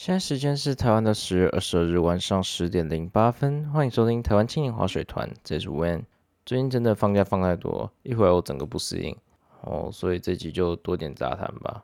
[0.00, 6.04] 现在时间是台湾的十月二十二日晚上十点零八分，欢迎收听台湾青年滑水团，这是 Wen。
[6.46, 9.16] 最近真的放假放太多，一会儿我整个不适应
[9.62, 11.82] 哦，所以这集就多点杂谈吧。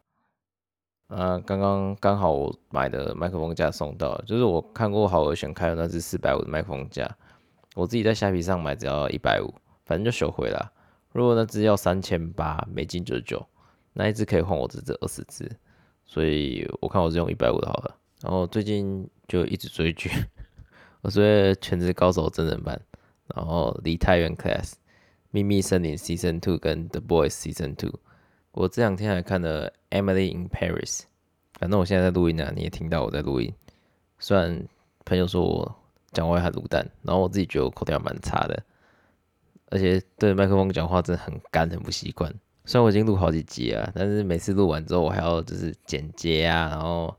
[1.08, 7.16] 啊，刚刚刚好我买的麦克风架送到，就是我看过好尔选开的那只四百五的麦克风架，
[7.74, 9.52] 我自己在虾皮上买只要一百五，
[9.86, 10.72] 反正就收回了。
[11.10, 13.44] 如果那只要三千八美金九十九，
[13.92, 15.50] 那一只可以换我这只二十只，
[16.06, 17.96] 所以我看我是用一百五的好了。
[18.24, 20.10] 然后最近就一直追剧，
[21.02, 22.80] 我追《全职高手》真人版，
[23.34, 24.62] 然后《离太远 Class》、
[25.30, 27.90] 《秘密森林 Season Two》跟《The Boys Season Two》。
[28.52, 31.00] 我这两天还看了《Emily in Paris》。
[31.60, 33.52] 反正我现在在录音啊，你也听到我在录音。
[34.18, 34.66] 虽然
[35.04, 35.76] 朋友说我
[36.12, 38.62] 讲话很卤蛋，然后我自己觉得我口条蛮差的，
[39.68, 42.32] 而且对麦克风讲话真的很干，很不习惯。
[42.64, 47.14] 虽然我已经录好几集啊，但是每次录完之后，我还要就是剪接啊，然后。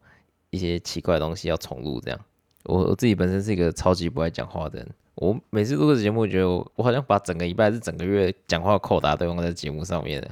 [0.56, 2.20] 一些奇怪的东西要重录，这样。
[2.64, 10.30] 我我自己本身是一个超级不爱讲话的人，我每次录个节目，觉得我我好像把整个礼拜是整个月讲话扣打都用在节目上面了。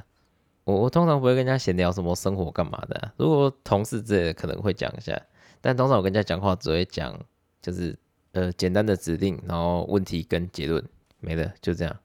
[0.64, 5.16] 我我通常不会跟人家闲聊什么生活干嘛的，如果同事之类的可能会讲一下，
[5.60, 7.16] 但通常我跟人家讲话只会讲
[7.62, 7.96] 就是
[8.32, 10.84] 呃简单的指令，然后问题跟结论
[11.20, 11.96] 没了，就这样。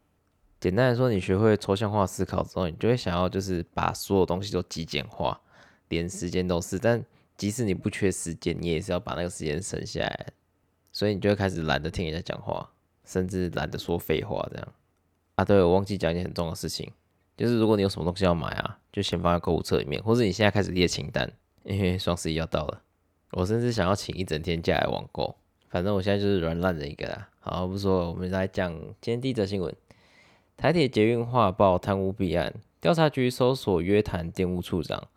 [0.59, 5.41] 简单来说，你学会抽象化思考之后，你就会想要就是把所有东西都极简化，
[5.87, 7.03] 连时间都是，但。
[7.39, 10.27] 即使你不缺时间，你也是要把那个时间省下来，
[10.91, 12.69] 所以你就会开始懒得听人家讲话，
[13.05, 14.67] 甚至懒得说废话这样。
[15.35, 16.91] 啊，对，我忘记讲一件很重要的事情，
[17.37, 21.31] 就是如果你有什么东西要买啊，就先放在购物车里面，或者你现在开始列清单，
[21.63, 22.81] 因为双十一要到了。
[23.31, 25.33] 我甚至想要请一整天假来网购，
[25.69, 27.29] 反正我现在就是软烂的一个啦。
[27.39, 29.73] 好，不说，我们来讲今天第一则新闻：
[30.57, 35.07] 台铁捷运化报贪污弊案，调查局搜索约谈电务处长。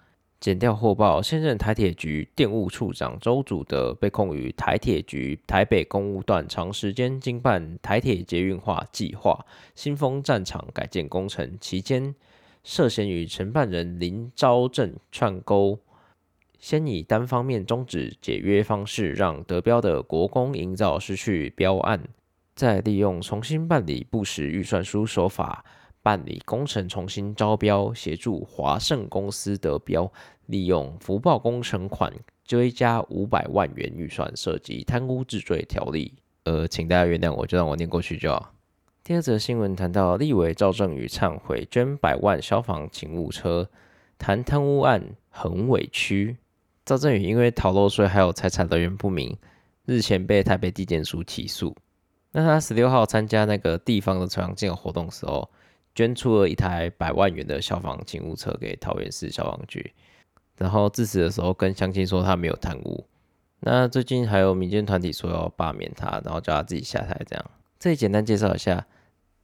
[0.43, 12.13] 检调获报，现任台铁局电务处长周祖德被控于台铁局台北公务段长时间经办台铁捷运化计划新丰站场改建工程期间，
[12.65, 15.79] 涉嫌与承办人林昭正串钩，
[16.59, 22.03] 先以单方面终止解约方式，让得标的国公营造失去标案，
[22.57, 25.65] 再利用重新办理不实预算书手法。
[26.03, 30.11] 办理工程重新招标，协助华盛公司得标，
[30.47, 32.13] 利用福报工程款
[32.45, 36.13] 追加五百万元预算，涉及贪污治罪条例。
[36.43, 38.53] 呃，请大家原谅我，就让我念过去就好。
[39.05, 43.69] 第二则新闻谈到立委赵正宇忏悔捐百万消防勤务车，
[44.19, 46.37] 谈贪污案很委屈。
[46.85, 49.37] 赵正宇因为逃漏税还有财产来源不明，
[49.87, 51.77] 日前被台北地检署起诉。
[52.33, 55.49] 那他十六号参加那个地方的重阳节活动时候。
[55.95, 59.93] 捐出了一台百万元的消防警务车给桃园市消防局，
[60.57, 63.07] 然后致辞的时候跟乡亲说他没有贪污。
[63.61, 67.21] 那最近还有民间团体说要罢免他，然后叫他自己下台。
[67.27, 68.87] 这样，这里简单介绍一下，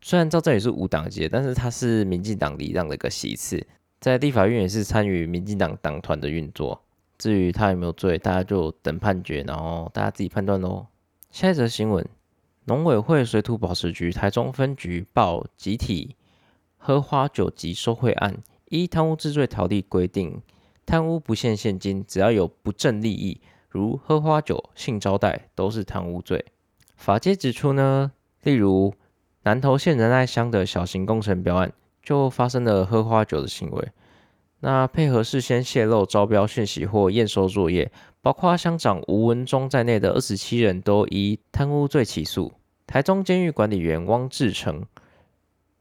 [0.01, 3.65] 虽然赵正宇是无党籍，但是他是民进党礼让的一个席次，
[4.01, 6.83] 在立法院也是参与民进党党团的运作。
[7.19, 10.87] 至于他有没有罪，大家就等判决，然后大家自己判断喽。
[11.31, 12.05] 下一则新闻，
[12.65, 16.17] 农委会水土保持局台中分局报集体。
[16.79, 18.39] 喝花酒及收贿案，
[18.71, 20.41] 依贪污治罪条例规定，
[20.87, 26.47] 贪污不限现金，只要有不正利益，如喝花酒、性招待，都是贪污罪。
[26.97, 28.13] 法界指出呢，
[28.43, 28.95] 例如
[29.43, 31.73] 南投县仁爱乡的小型工程标案，
[32.03, 33.89] 就发生了喝花酒的行为。
[34.61, 42.53] 那配合事先泄露招标讯息或验收作业，包括乡长吴文忠在内的二十七人都以贪污罪起诉。
[42.87, 44.85] 台中监狱管理员汪志成。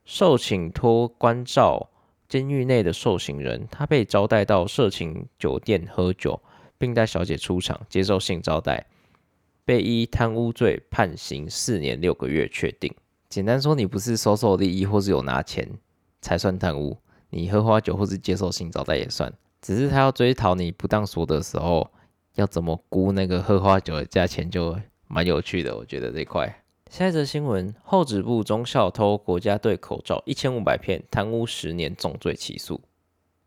[0.08, 1.90] 受请托关照
[2.30, 6.42] 监狱内的受刑人，他被招待到色情酒店喝酒，
[6.78, 8.88] 并带小姐出场接受性招待，
[9.66, 12.90] 被依贪污罪判刑四年六个月，确定。
[13.28, 15.70] 简单说，你不是收受利益或是有拿钱
[16.22, 16.98] 才算贪污，
[17.30, 19.32] 你喝花酒或是接受性招待也算。
[19.62, 21.92] 只是他要追讨你不当所得的时候，
[22.36, 24.80] 要怎么估那个喝花酒的价钱，就
[25.10, 25.76] 蛮有趣的。
[25.76, 26.64] 我觉得这块。
[26.90, 32.82] 下一则新闻：后指部中校偷国家队口罩一千五百片，贪污十年，重罪起诉。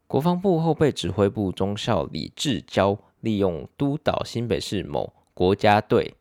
[0.06, 6.14] 国防部后备指挥部中校李志交利用督导新北市某国家队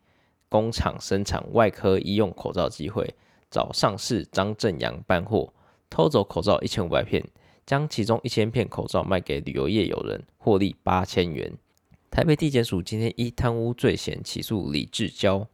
[0.47, 3.13] 工厂生产外科医用口罩机会，
[3.51, 5.53] 找上市张正阳搬货，
[5.89, 7.23] 偷走口罩一千五百片，
[7.65, 11.51] 将其中一千片口罩卖给旅游业友人，获利八千元。
[12.09, 15.45] 台北地检署今天依贪污罪嫌起诉李志交。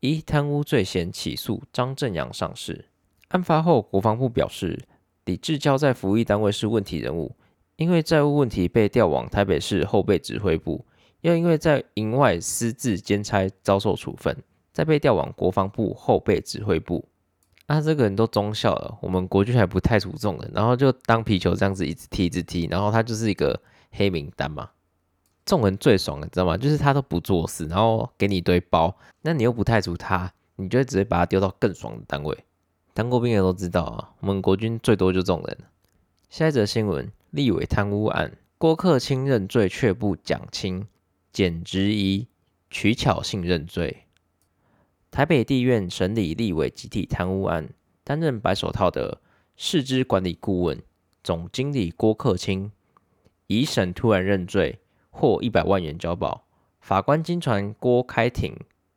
[0.00, 2.86] 一贪污罪嫌起诉张正阳上市。
[3.28, 4.78] 案发后，国防部表示，
[5.24, 7.34] 李志交在服役单位是问题人物，
[7.76, 10.84] 因为债务问题被调往台北市后备指挥部，
[11.22, 14.36] 又因为在营外私自兼差遭受处分，
[14.72, 17.04] 再被调往国防部后备指挥部。
[17.66, 23.60] 啊，这个人都中校了，我们国军还不太注重的，然后就当皮球这样子一直踢一直踢，然后他就是一个
[23.90, 24.70] 黑名单嘛。
[25.46, 26.56] 这种人最爽了，知道吗？
[26.56, 32.36] 就是他都不做事，然后给你一堆包，那你又不太除他，你就会直接把他丢到更爽的单位。
[32.92, 35.58] 当过兵的都知道啊，我们国军最多就这种人。
[36.28, 40.88] 下一则新闻：立委贪污案，郭克清认罪却不讲清，
[41.32, 42.26] 简直疑
[42.68, 44.04] 取巧性认罪。
[45.12, 47.68] 台北地院审理立委集体贪污案，
[48.02, 49.20] 担任白手套的
[49.54, 50.82] 市之管理顾问
[51.22, 52.72] 总经理郭克清，
[53.46, 54.80] 一审突然认罪，
[55.16, 56.46] 获一百万元交保。
[56.80, 58.54] 法官经传郭开庭，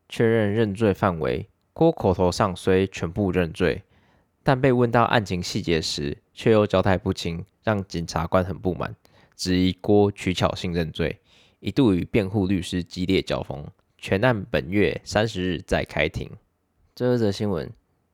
[0.10, 1.48] 确认认罪范围。
[1.72, 3.82] 郭口头上虽全部认罪，
[4.44, 8.94] 但被问到案情细节时，却又交代不清，让检察官很不满，
[9.36, 11.20] 质疑郭取巧性认罪，
[11.62, 13.66] 一度与辩护律师激烈交锋。
[13.98, 16.30] 全案本月三十日再开庭。
[16.96, 17.72] 最后一则新闻：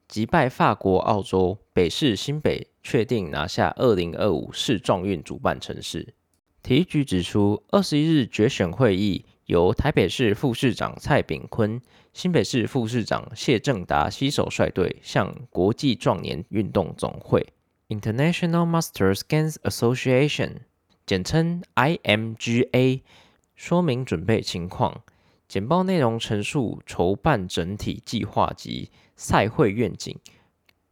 [0.07, 6.13] 击败法国、澳洲，北市新北确定拿下二零二五世壮运主办城市。
[6.66, 11.80] 体育局指出，二十一日决选会议由台北市副市长蔡炳坤、
[12.12, 17.46] 新北市副市长谢正达携手率队，向国际壮年运动总会
[17.88, 20.54] （International Masters Games Association，
[21.06, 23.02] 简称 IMGA）
[23.56, 25.04] 说明准备情况。
[25.48, 30.18] 简报内容陈述筹办整体计划及赛会愿景，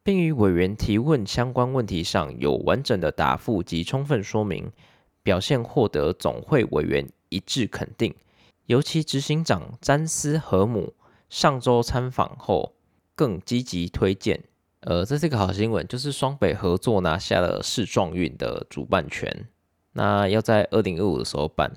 [0.04, 4.72] 并与委员提问相关问题上有完整的答复及充分说明，
[5.24, 8.14] 表现获得总会委员一致肯定。
[8.68, 10.94] 尤其执行长詹斯和姆
[11.30, 12.74] 上周参访后，
[13.16, 14.44] 更积极推荐。
[14.82, 19.48] 呃，这是一个好新闻，就是双北合作拿下了世壮运的主办权，
[19.94, 21.72] 那要在二零二五的时候办。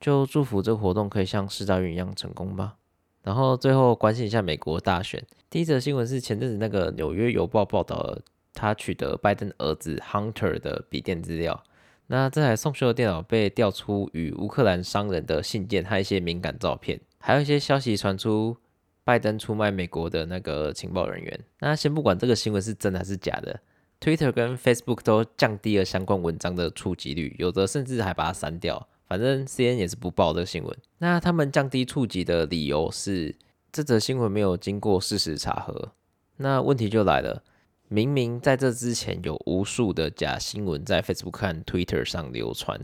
[0.00, 2.76] 就祝福这个活动可以像世大运一样成功吧。
[3.22, 5.22] 然后最后关心一下美国大选。
[5.50, 8.16] 第一则新闻是前阵子那个纽约邮报报道，
[8.54, 11.62] 他取得拜登儿子 Hunter 的笔电资料。
[12.08, 18.56] 那这台送修的电脑被调出与乌克兰商人的信件和一些敏感照片，还有一些消息传出
[19.04, 21.40] 拜登出卖美国的那个情报人员。
[21.60, 23.60] 那先不管这个新闻是真的还是假的
[24.00, 28.88] ，Twitter 跟 Facebook 都降低了相关文章的触及率，有的甚至还把它删掉。
[29.06, 30.76] 反正 C N 也是不报这个新闻。
[30.98, 33.34] 那他们降低触及的理由是，
[33.72, 35.92] 这则新闻没有经过事实查核。
[36.36, 37.42] 那问题就来了，
[37.88, 42.78] 明明在这之前有无数的假新闻在 Facebook 和 Twitter 上流传，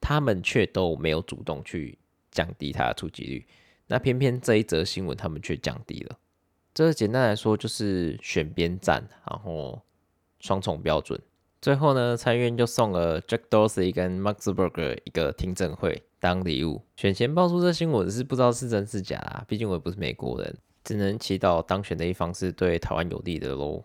[0.00, 1.98] 他们却都没有主动去
[2.30, 3.46] 降低它的触及率。
[3.86, 6.18] 那偏偏这一则新闻他们却降低了。
[6.74, 9.82] 这简单来说就是选边站，然后
[10.40, 11.20] 双重标准。
[11.60, 16.82] 最后呢，参院就送了 Jack Dorsey 跟 Marxberger 一个听证会当礼物。
[16.96, 23.84] 选前爆出这新闻是不知道是真是假啊，毕竟我也不是美国人，只能祈祷当选的一方是对台湾有利的喽。